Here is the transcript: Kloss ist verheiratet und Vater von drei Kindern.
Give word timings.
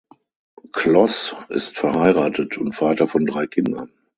Kloss 0.71 1.35
ist 1.49 1.77
verheiratet 1.77 2.57
und 2.57 2.73
Vater 2.73 3.07
von 3.07 3.27
drei 3.27 3.45
Kindern. 3.45 3.93